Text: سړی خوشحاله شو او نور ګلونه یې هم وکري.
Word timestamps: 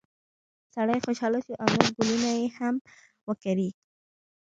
سړی 0.73 0.97
خوشحاله 1.05 1.39
شو 1.45 1.53
او 1.61 1.67
نور 1.75 1.89
ګلونه 1.97 2.29
یې 2.39 2.47
هم 2.57 2.75
وکري. 3.27 3.69